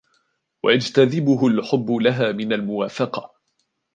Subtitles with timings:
[0.63, 3.33] وَيَجْتَذِبُهُ الْحُبُّ لَهَا مِنْ الْمُوَافَقَةِ